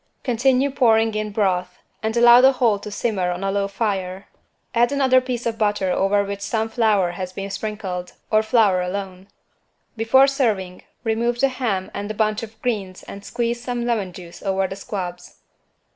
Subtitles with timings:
[0.23, 4.27] Continue pouring in broth and allow the whole to simmer on a low fire.
[4.73, 9.27] Add another piece of butter over which some flour has been sprinkled, or flour alone.
[9.95, 14.41] Before serving, remove the ham and the bunch of greens and squeeze some lemon juice
[14.41, 15.35] over the squabs.